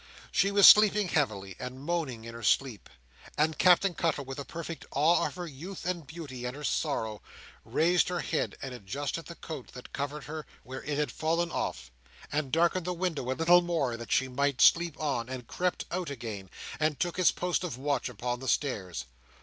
[0.31, 2.89] She was sleeping heavily, and moaning in her sleep;
[3.37, 7.21] and Captain Cuttle, with a perfect awe of her youth, and beauty, and her sorrow,
[7.63, 11.91] raised her head, and adjusted the coat that covered her, where it had fallen off,
[12.31, 16.09] and darkened the window a little more that she might sleep on, and crept out
[16.09, 16.49] again,
[16.79, 19.05] and took his post of watch upon the stairs.